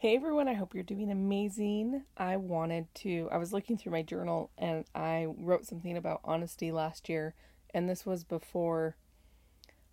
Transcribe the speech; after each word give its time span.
Hey 0.00 0.16
everyone, 0.16 0.48
I 0.48 0.54
hope 0.54 0.72
you're 0.72 0.82
doing 0.82 1.10
amazing. 1.10 2.04
I 2.16 2.38
wanted 2.38 2.86
to, 2.94 3.28
I 3.30 3.36
was 3.36 3.52
looking 3.52 3.76
through 3.76 3.92
my 3.92 4.00
journal 4.00 4.50
and 4.56 4.86
I 4.94 5.26
wrote 5.36 5.66
something 5.66 5.94
about 5.94 6.22
honesty 6.24 6.72
last 6.72 7.10
year, 7.10 7.34
and 7.74 7.86
this 7.86 8.06
was 8.06 8.24
before 8.24 8.96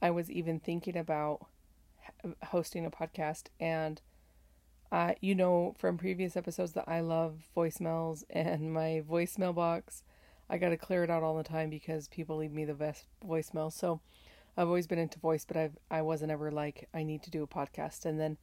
I 0.00 0.12
was 0.12 0.30
even 0.30 0.60
thinking 0.60 0.96
about 0.96 1.46
hosting 2.44 2.86
a 2.86 2.92
podcast. 2.92 3.46
And 3.58 4.00
uh, 4.92 5.14
you 5.20 5.34
know 5.34 5.74
from 5.76 5.98
previous 5.98 6.36
episodes 6.36 6.74
that 6.74 6.88
I 6.88 7.00
love 7.00 7.48
voicemails 7.56 8.22
and 8.30 8.72
my 8.72 9.02
voicemail 9.04 9.52
box. 9.52 10.04
I 10.48 10.58
got 10.58 10.68
to 10.68 10.76
clear 10.76 11.02
it 11.02 11.10
out 11.10 11.24
all 11.24 11.36
the 11.36 11.42
time 11.42 11.70
because 11.70 12.06
people 12.06 12.36
leave 12.36 12.52
me 12.52 12.64
the 12.64 12.72
best 12.72 13.06
voicemail. 13.26 13.72
So 13.72 14.00
I've 14.56 14.68
always 14.68 14.86
been 14.86 15.00
into 15.00 15.18
voice, 15.18 15.44
but 15.44 15.56
I've 15.56 15.76
I 15.90 16.02
wasn't 16.02 16.30
ever 16.30 16.52
like 16.52 16.88
I 16.94 17.02
need 17.02 17.24
to 17.24 17.32
do 17.32 17.42
a 17.42 17.48
podcast. 17.48 18.04
And 18.04 18.20
then 18.20 18.36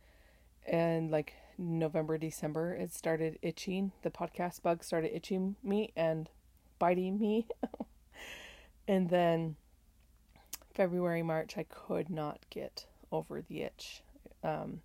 and 0.68 1.12
like 1.12 1.34
November, 1.58 2.18
December, 2.18 2.74
it 2.74 2.94
started 2.94 3.40
itching. 3.42 3.92
The 4.02 4.12
podcast 4.12 4.62
bug 4.62 4.84
started 4.84 5.16
itching 5.16 5.56
me 5.64 5.92
and 5.96 6.30
biting 6.80 7.20
me. 7.20 7.48
and 8.88 9.10
then 9.10 9.56
February, 10.74 11.24
March, 11.24 11.58
I 11.58 11.64
could 11.64 12.10
not 12.10 12.46
get 12.50 12.86
over 13.12 13.42
the 13.42 13.62
itch. 13.62 14.02
Um, 14.44 14.82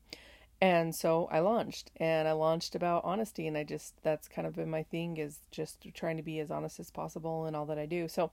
and 0.61 0.95
so 0.95 1.29
I 1.31 1.41
launched 1.41 1.91
and 1.97 2.29
I 2.29 2.33
launched 2.33 2.75
about 2.75 3.05
honesty 3.05 3.47
and 3.47 3.57
I 3.57 3.65
just 3.65 3.95
that's 4.03 4.29
kind 4.29 4.47
of 4.47 4.55
been 4.55 4.71
my 4.71 4.83
thing 4.83 5.17
is 5.17 5.39
just 5.51 5.87
trying 5.95 6.19
to 6.19 6.23
be 6.23 6.39
as 6.39 6.51
honest 6.51 6.79
as 6.79 6.91
possible 6.91 7.47
in 7.47 7.55
all 7.55 7.67
that 7.67 7.79
I 7.79 7.87
do. 7.87 8.09
So 8.09 8.31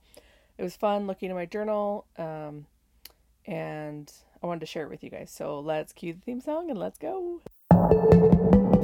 it 0.58 0.62
was 0.62 0.76
fun 0.76 1.06
looking 1.06 1.30
at 1.30 1.36
my 1.36 1.46
journal 1.46 2.04
um, 2.18 2.66
and 3.46 4.12
I 4.42 4.46
wanted 4.46 4.60
to 4.60 4.66
share 4.66 4.84
it 4.84 4.90
with 4.90 5.02
you 5.02 5.10
guys. 5.10 5.30
So 5.30 5.58
let's 5.58 5.92
cue 5.92 6.12
the 6.12 6.20
theme 6.20 6.40
song 6.40 6.70
and 6.70 6.78
let's 6.78 6.98
go. 6.98 7.40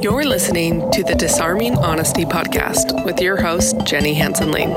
You're 0.02 0.24
listening 0.24 0.90
to 0.92 1.02
the 1.02 1.14
Disarming 1.14 1.76
Honesty 1.78 2.24
podcast 2.24 3.04
with 3.04 3.20
your 3.20 3.40
host, 3.40 3.74
Jenny 3.84 4.12
Hanson 4.12 4.52
Lane. 4.52 4.68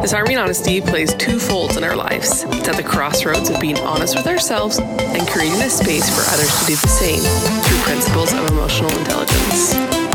Disarming 0.00 0.38
Honesty 0.38 0.80
plays 0.80 1.12
two 1.14 1.38
folds 1.38 1.76
in 1.76 1.84
our 1.84 1.96
lives. 1.96 2.44
It's 2.44 2.68
at 2.68 2.76
the 2.76 2.82
crossroads 2.82 3.50
of 3.50 3.60
being 3.60 3.78
honest 3.80 4.14
with 4.16 4.26
ourselves 4.26 4.78
and 4.78 5.28
creating 5.28 5.60
a 5.60 5.68
space 5.68 6.08
for 6.08 6.22
others 6.32 6.60
to 6.60 6.66
do 6.66 6.76
the 6.76 6.88
same 6.88 7.20
through 7.20 7.78
principles 7.80 8.32
of 8.32 8.48
emotional 8.50 8.96
intelligence. 8.98 10.05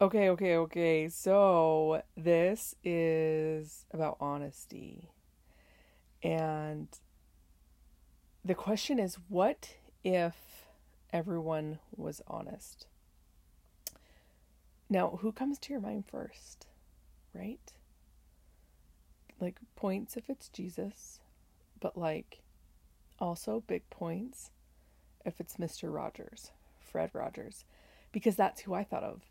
Okay, 0.00 0.28
okay, 0.30 0.56
okay. 0.56 1.08
So 1.08 2.02
this 2.16 2.74
is 2.82 3.86
about 3.92 4.16
honesty. 4.20 5.08
And 6.20 6.88
the 8.44 8.56
question 8.56 8.98
is 8.98 9.18
what 9.28 9.76
if 10.02 10.66
everyone 11.12 11.78
was 11.96 12.20
honest? 12.26 12.86
Now, 14.90 15.18
who 15.22 15.30
comes 15.30 15.58
to 15.60 15.72
your 15.72 15.80
mind 15.80 16.04
first? 16.06 16.66
Right? 17.32 17.72
Like 19.40 19.58
points 19.76 20.16
if 20.16 20.28
it's 20.28 20.48
Jesus, 20.48 21.20
but 21.80 21.96
like 21.96 22.40
also 23.20 23.62
big 23.64 23.88
points 23.90 24.50
if 25.24 25.40
it's 25.40 25.56
Mr. 25.56 25.94
Rogers, 25.94 26.50
Fred 26.80 27.10
Rogers, 27.12 27.64
because 28.10 28.34
that's 28.34 28.62
who 28.62 28.74
I 28.74 28.82
thought 28.82 29.04
of. 29.04 29.22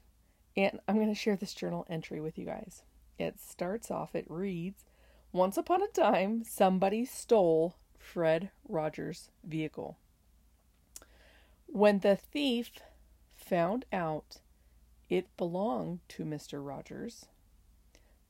And 0.56 0.80
I'm 0.88 0.96
going 0.96 1.08
to 1.08 1.16
share 1.16 1.36
this 1.36 1.54
journal 1.54 1.86
entry 1.90 2.22
with 2.22 2.38
you 2.38 2.46
guys. 2.46 2.84
It 3.18 3.40
starts 3.40 3.90
off, 3.90 4.16
it 4.16 4.26
reads 4.30 4.86
Once 5.32 5.58
upon 5.58 5.82
a 5.82 5.88
time, 5.88 6.44
somebody 6.44 7.06
stole 7.06 7.76
Fred 7.98 8.52
Rogers' 8.68 9.30
vehicle. 9.44 9.98
When 11.68 12.00
the 12.00 12.16
thief 12.16 12.72
found 13.36 13.86
out 13.92 14.38
it 15.10 15.36
belonged 15.38 16.00
to 16.10 16.23
Mr. 16.23 16.66
Rogers, 16.66 17.26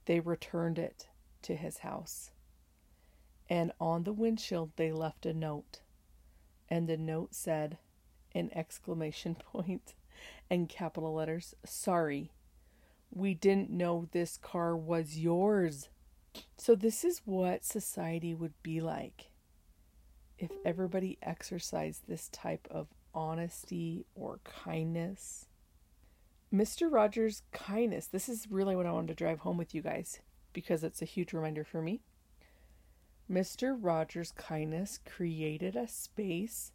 they 0.06 0.20
returned 0.20 0.80
it 0.80 1.08
to 1.42 1.56
his 1.56 1.80
house. 1.80 2.32
And 3.50 3.72
on 3.80 4.04
the 4.04 4.14
windshield, 4.14 4.72
they 4.76 4.92
left 4.92 5.26
a 5.26 5.34
note. 5.34 5.82
And 6.70 6.88
the 6.88 6.98
note 6.98 7.36
said, 7.36 7.78
an 8.34 8.50
exclamation 8.54 9.36
point 9.52 9.94
and 10.50 10.70
capital 10.70 11.14
letters, 11.14 11.56
sorry. 11.66 12.32
We 13.12 13.34
didn't 13.34 13.70
know 13.70 14.08
this 14.12 14.38
car 14.38 14.76
was 14.76 15.18
yours. 15.18 15.90
So, 16.58 16.76
this 16.76 17.04
is 17.04 17.22
what 17.26 17.64
society 17.64 18.34
would 18.34 18.54
be 18.64 18.82
like 18.82 19.30
if 20.40 20.52
everybody 20.66 21.18
exercised 21.22 22.04
this 22.08 22.28
type 22.30 22.68
of 22.72 22.88
honesty 23.14 24.06
or 24.16 24.40
kindness. 24.44 25.48
Mr. 26.54 26.92
Rogers' 26.92 27.44
kindness, 27.52 28.08
this 28.08 28.30
is 28.30 28.48
really 28.50 28.76
what 28.76 28.86
I 28.86 28.92
wanted 28.92 29.08
to 29.10 29.24
drive 29.24 29.40
home 29.40 29.58
with 29.58 29.74
you 29.74 29.82
guys 29.82 30.20
because 30.54 30.84
it's 30.84 31.02
a 31.02 31.06
huge 31.06 31.34
reminder 31.34 31.64
for 31.64 31.82
me. 31.82 32.02
Mr. 33.32 33.76
Rogers' 33.80 34.34
kindness 34.34 35.00
created 35.06 35.76
a 35.76 35.88
space 35.88 36.72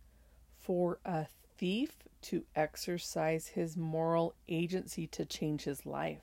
for 0.59 0.99
a 1.05 1.27
thief 1.57 2.08
to 2.23 2.45
exercise 2.55 3.49
his 3.49 3.77
moral 3.77 4.35
agency 4.49 5.07
to 5.09 5.25
change 5.25 5.65
his 5.65 5.87
life. 5.87 6.23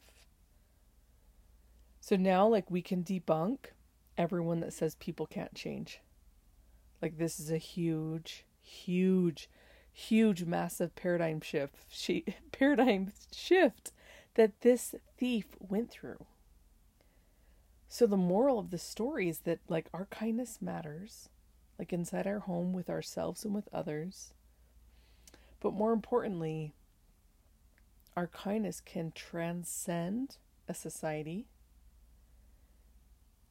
So 2.02 2.16
now, 2.16 2.48
like, 2.48 2.70
we 2.70 2.82
can 2.82 3.04
debunk 3.04 3.72
everyone 4.18 4.60
that 4.60 4.74
says 4.74 4.96
people 4.96 5.26
can't 5.26 5.56
change. 5.56 6.02
Like, 7.02 7.18
this 7.18 7.40
is 7.40 7.52
a 7.52 7.58
huge, 7.58 8.46
huge, 8.62 9.50
huge, 9.92 10.44
massive 10.44 10.96
paradigm 10.96 11.42
shift, 11.42 11.76
she, 11.90 12.26
paradigm 12.52 13.12
shift 13.34 13.92
that 14.36 14.62
this 14.62 14.96
thief 15.18 15.56
went 15.60 15.90
through. 15.90 16.26
So, 17.88 18.06
the 18.06 18.18
moral 18.18 18.60
of 18.60 18.70
the 18.70 18.78
story 18.78 19.30
is 19.30 19.40
that, 19.40 19.60
like, 19.68 19.88
our 19.94 20.06
kindness 20.06 20.62
matters, 20.62 21.30
like 21.78 21.92
inside 21.92 22.28
our 22.28 22.40
home 22.40 22.74
with 22.74 22.90
ourselves 22.90 23.44
and 23.44 23.54
with 23.54 23.68
others 23.74 24.34
but 25.66 25.74
more 25.74 25.94
importantly, 25.94 26.76
our 28.16 28.28
kindness 28.28 28.80
can 28.80 29.12
transcend 29.16 30.38
a 30.70 30.76
society, 30.76 31.48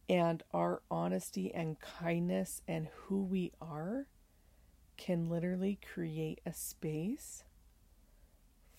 and 0.09 0.45
our 0.53 0.81
honesty 0.93 1.53
and 1.53 1.81
kindness 1.81 2.63
and 2.69 2.87
who 2.95 3.21
we 3.21 3.51
are 3.61 4.07
can 4.97 5.29
literally 5.29 5.77
create 5.93 6.41
a 6.47 6.53
space 6.53 7.43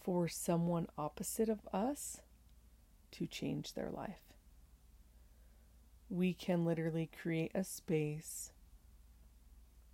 for 0.01 0.29
someone 0.29 0.88
opposite 0.97 1.50
of 1.50 1.68
us 1.74 2.22
to 3.12 3.28
change 3.28 3.74
their 3.74 3.91
life. 3.91 4.31
We 6.09 6.34
can 6.34 6.63
literally 6.63 7.09
create 7.22 7.51
a 7.53 7.66
space 7.66 8.53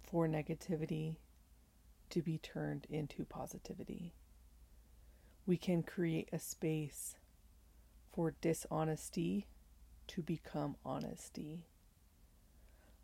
for 0.03 0.27
negativity 0.27 1.15
to 2.11 2.21
be 2.21 2.37
turned 2.37 2.85
into 2.89 3.25
positivity. 3.25 4.13
We 5.45 5.57
can 5.57 5.83
create 5.83 6.29
a 6.31 6.39
space 6.39 7.15
for 8.13 8.35
dishonesty 8.41 9.47
to 10.07 10.21
become 10.21 10.75
honesty. 10.85 11.65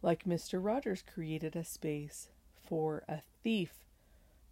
Like 0.01 0.25
Mr. 0.25 0.63
Rogers 0.63 1.01
created 1.01 1.55
a 1.55 1.63
space 1.63 2.29
for 2.67 3.03
a 3.07 3.21
thief 3.43 3.85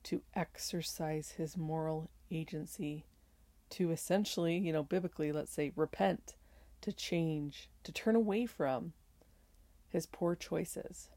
to 0.04 0.22
exercise 0.34 1.34
his 1.38 1.58
moral 1.58 2.10
agency, 2.32 3.06
to 3.72 3.92
essentially, 3.92 4.58
you 4.58 4.72
know, 4.72 4.84
biblically, 4.84 5.32
let's 5.32 5.52
say, 5.52 5.72
repent, 5.76 6.36
to 6.82 6.94
change, 6.94 7.70
to 7.84 7.92
turn 7.92 8.16
away 8.16 8.46
from 8.46 8.94
his 9.90 10.06
poor 10.06 10.36
choices 10.36 11.10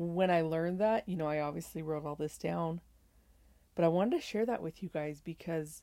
when 0.00 0.30
I 0.30 0.40
learned 0.40 0.78
that, 0.80 1.06
you 1.06 1.16
know, 1.16 1.26
I 1.26 1.40
obviously 1.40 1.82
wrote 1.82 2.06
all 2.06 2.14
this 2.14 2.38
down, 2.38 2.80
but 3.74 3.84
I 3.84 3.88
wanted 3.88 4.16
to 4.16 4.26
share 4.26 4.46
that 4.46 4.62
with 4.62 4.82
you 4.82 4.88
guys 4.88 5.20
because 5.22 5.82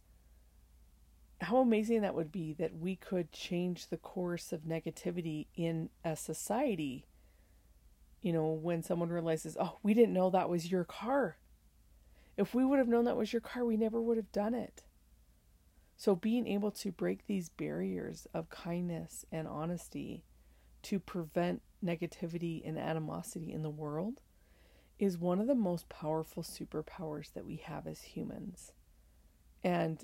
how 1.40 1.58
amazing 1.58 2.02
that 2.02 2.16
would 2.16 2.32
be 2.32 2.54
that 2.54 2.76
we 2.76 2.96
could 2.96 3.32
change 3.32 3.88
the 3.88 3.98
course 3.98 4.52
of 4.52 4.62
negativity 4.62 5.46
in 5.56 5.90
a 6.04 6.16
society. 6.16 7.06
You 8.22 8.34
know, 8.34 8.48
when 8.48 8.82
someone 8.82 9.10
realizes, 9.10 9.56
oh, 9.60 9.78
we 9.84 9.94
didn't 9.94 10.16
know 10.16 10.32
that 10.32 10.50
was 10.50 10.72
your 10.72 10.84
car. 10.84 11.38
If 12.38 12.56
we 12.56 12.66
would 12.66 12.80
have 12.80 12.88
known 12.88 13.06
that 13.06 13.18
was 13.18 13.32
your 13.32 13.42
car, 13.42 13.66
we 13.66 13.78
never 13.78 14.02
would 14.02 14.18
have 14.18 14.32
done 14.32 14.56
it. 14.56 14.84
So, 15.96 16.16
being 16.16 16.48
able 16.48 16.72
to 16.72 16.92
break 16.92 17.26
these 17.26 17.50
barriers 17.50 18.28
of 18.34 18.50
kindness 18.50 19.26
and 19.32 19.48
honesty 19.48 20.24
to 20.88 21.00
prevent 21.00 21.62
negativity 21.84 22.62
and 22.66 22.80
animosity 22.80 23.52
in 23.52 23.62
the 23.62 23.70
world 23.70 24.22
is 24.98 25.18
one 25.18 25.42
of 25.42 25.48
the 25.48 25.54
most 25.54 25.90
powerful 25.90 26.42
superpowers 26.42 27.34
that 27.34 27.46
we 27.46 27.58
have 27.58 27.86
as 27.86 28.02
humans. 28.02 28.72
And 29.66 30.02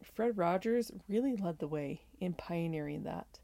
Fred 0.00 0.38
Rogers 0.38 0.92
really 1.08 1.34
led 1.34 1.58
the 1.58 1.66
way 1.66 2.02
in 2.20 2.34
pioneering 2.34 3.02
that. 3.02 3.40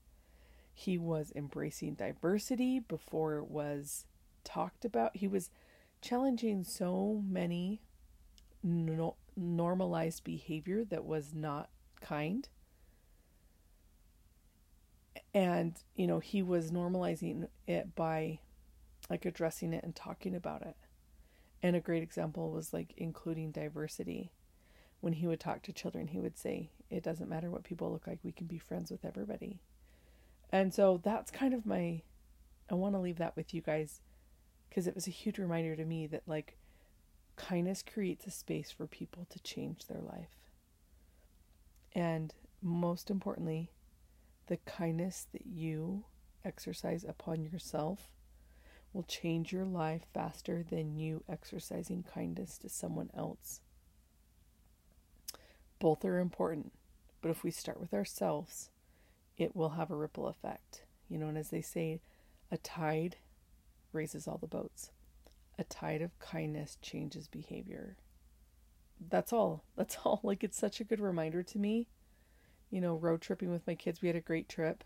He 0.73 0.97
was 0.97 1.33
embracing 1.35 1.95
diversity 1.95 2.79
before 2.79 3.39
it 3.39 3.51
was 3.51 4.07
talked 4.45 4.85
about. 4.85 5.17
He 5.17 5.27
was 5.27 5.51
challenging 6.01 6.63
so 6.63 7.25
many 7.29 7.83
no- 8.63 9.17
normalized 9.37 10.23
behavior 10.23 10.85
that 10.85 11.05
was 11.05 11.35
not 11.35 11.71
kind. 12.01 12.49
And, 15.35 15.75
you 15.95 16.07
know, 16.07 16.19
he 16.21 16.43
was 16.43 16.71
normalizing 16.71 17.49
it 17.67 17.95
by 17.95 18.41
like 19.11 19.25
addressing 19.25 19.73
it 19.73 19.85
and 19.85 19.95
talking 19.95 20.35
about 20.35 20.63
it. 20.63 20.77
And 21.63 21.75
a 21.77 21.81
great 21.81 22.03
example 22.03 22.51
was 22.51 22.73
like 22.73 22.95
including 22.97 23.51
diversity. 23.51 24.31
When 25.01 25.13
he 25.13 25.27
would 25.27 25.41
talk 25.41 25.63
to 25.63 25.73
children, 25.73 26.09
he 26.09 26.19
would 26.19 26.37
say, 26.37 26.71
It 26.91 27.03
doesn't 27.03 27.29
matter 27.29 27.51
what 27.51 27.65
people 27.65 27.93
look 27.93 28.07
like, 28.07 28.19
we 28.23 28.33
can 28.33 28.47
be 28.47 28.59
friends 28.59 28.91
with 28.91 29.05
everybody. 29.05 29.61
And 30.51 30.73
so 30.73 31.01
that's 31.03 31.31
kind 31.31 31.53
of 31.53 31.67
my, 31.67 32.03
I 32.71 32.75
want 32.75 32.95
to 32.95 33.01
leave 33.01 33.19
that 33.19 33.37
with 33.37 33.53
you 33.53 33.61
guys 33.61 34.01
because 34.69 34.87
it 34.87 34.95
was 34.95 35.07
a 35.07 35.11
huge 35.11 35.39
reminder 35.39 35.77
to 35.77 35.85
me 35.85 36.07
that 36.07 36.23
like 36.27 36.57
kindness 37.37 37.83
creates 37.83 38.27
a 38.27 38.31
space 38.31 38.71
for 38.71 38.87
people 38.87 39.27
to 39.31 39.39
change 39.41 39.87
their 39.87 40.01
life. 40.01 40.37
And 41.95 42.35
most 42.63 43.11
importantly, 43.11 43.71
the 44.49 44.57
kindness 44.59 45.27
that 45.33 45.47
you 45.47 46.05
exercise 46.45 47.05
upon 47.05 47.43
yourself 47.43 48.11
will 48.93 49.03
change 49.05 49.53
your 49.53 49.67
life 49.67 50.03
faster 50.13 50.65
than 50.69 50.97
you 50.97 51.23
exercising 51.29 52.03
kindness 52.03 52.59
to 52.59 52.69
someone 52.69 53.11
else. 53.17 53.61
Both 55.79 56.05
are 56.05 56.19
important, 56.19 56.73
but 57.21 57.31
if 57.31 57.45
we 57.45 57.51
start 57.51 57.79
with 57.79 57.95
ourselves, 57.95 58.71
it 59.37 59.55
will 59.55 59.71
have 59.71 59.91
a 59.91 59.97
ripple 59.97 60.27
effect. 60.27 60.83
You 61.09 61.19
know, 61.19 61.29
and 61.29 61.39
as 61.39 61.51
they 61.51 61.63
say, 61.63 62.01
a 62.51 62.57
tide 62.57 63.17
raises 63.93 64.27
all 64.27 64.39
the 64.39 64.47
boats. 64.47 64.91
A 65.59 65.65
tide 65.65 66.03
of 66.03 66.19
kindness 66.19 66.79
changes 66.83 67.29
behavior. 67.29 67.97
That's 69.11 69.33
all. 69.33 69.65
That's 69.77 69.99
all. 70.05 70.21
Like, 70.23 70.43
it's 70.43 70.59
such 70.59 70.81
a 70.81 70.85
good 70.85 71.01
reminder 71.01 71.43
to 71.43 71.59
me. 71.59 71.87
You 72.71 72.81
know, 72.81 72.97
road 72.97 73.21
tripping 73.21 73.51
with 73.51 73.67
my 73.67 73.75
kids, 73.75 74.03
we 74.03 74.09
had 74.09 74.17
a 74.17 74.21
great 74.21 74.49
trip 74.49 74.85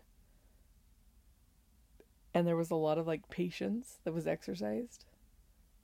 and 2.33 2.47
there 2.47 2.55
was 2.55 2.71
a 2.71 2.75
lot 2.75 2.97
of 2.97 3.07
like 3.07 3.29
patience 3.29 3.99
that 4.03 4.13
was 4.13 4.27
exercised, 4.27 5.05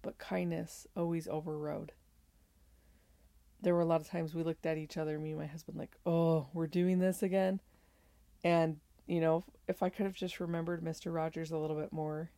but 0.01 0.17
kindness 0.17 0.87
always 0.97 1.27
overrode. 1.27 1.91
There 3.61 3.75
were 3.75 3.81
a 3.81 3.85
lot 3.85 4.01
of 4.01 4.07
times 4.07 4.33
we 4.33 4.43
looked 4.43 4.65
at 4.65 4.77
each 4.77 4.97
other, 4.97 5.19
me 5.19 5.31
and 5.31 5.39
my 5.39 5.45
husband, 5.45 5.77
like, 5.77 5.95
oh, 6.05 6.47
we're 6.53 6.67
doing 6.67 6.99
this 6.99 7.21
again. 7.21 7.59
And, 8.43 8.79
you 9.05 9.19
know, 9.19 9.43
if 9.67 9.83
I 9.83 9.89
could 9.89 10.05
have 10.05 10.15
just 10.15 10.39
remembered 10.39 10.81
Mr. 10.81 11.13
Rogers 11.13 11.51
a 11.51 11.57
little 11.57 11.75
bit 11.75 11.91
more, 11.91 12.31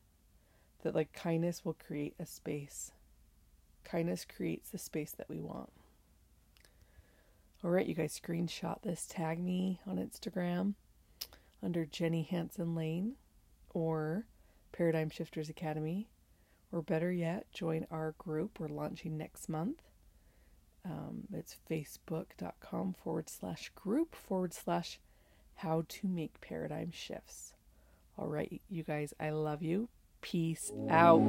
that 0.84 0.96
like 0.96 1.14
kindness 1.14 1.64
will 1.64 1.76
create 1.76 2.16
a 2.20 2.26
space. 2.26 2.92
Kindness 3.84 4.26
creates 4.26 4.72
the 4.72 4.80
space 4.80 5.12
that 5.12 5.30
we 5.30 5.40
want. 5.40 5.70
All 7.64 7.70
right, 7.70 7.86
you 7.86 7.94
guys 7.94 8.20
screenshot 8.20 8.82
this, 8.82 9.06
tag 9.06 9.40
me 9.40 9.80
on 9.86 9.98
Instagram 9.98 10.74
under 11.62 11.86
Jenny 11.86 12.24
Hanson 12.24 12.74
Lane 12.74 13.14
or 13.70 14.26
Paradigm 14.72 15.12
Shifters 15.12 15.48
Academy, 15.48 16.10
or 16.72 16.82
better 16.82 17.12
yet, 17.12 17.46
join 17.54 17.86
our 17.92 18.16
group. 18.18 18.60
We're 18.60 18.70
launching 18.70 19.16
next 19.16 19.48
month. 19.48 19.84
Um, 20.84 21.28
it's 21.32 21.56
facebook.com 21.70 22.96
forward 23.04 23.30
slash 23.30 23.70
group 23.76 24.16
forward 24.16 24.56
slash 24.56 25.00
how 25.58 25.84
to 25.88 26.08
make 26.08 26.42
paradigm 26.42 26.90
shifts. 26.92 27.54
All 28.18 28.28
right, 28.28 28.60
you 28.70 28.82
guys, 28.82 29.14
I 29.20 29.30
love 29.30 29.62
you. 29.62 29.88
Peace 30.22 30.72
out. 30.90 31.22